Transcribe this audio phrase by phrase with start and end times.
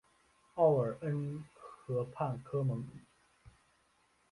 [0.55, 2.83] 奥尔恩河畔科蒙。